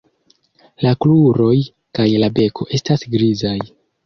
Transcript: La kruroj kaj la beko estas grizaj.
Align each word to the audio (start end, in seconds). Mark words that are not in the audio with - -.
La 0.85 0.93
kruroj 1.05 1.57
kaj 1.99 2.07
la 2.25 2.31
beko 2.39 2.69
estas 2.79 3.07
grizaj. 3.19 3.55